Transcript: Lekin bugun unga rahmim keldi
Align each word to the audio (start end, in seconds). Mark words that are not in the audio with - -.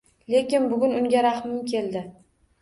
Lekin 0.35 0.63
bugun 0.71 0.95
unga 1.01 1.21
rahmim 1.27 1.61
keldi 1.75 2.05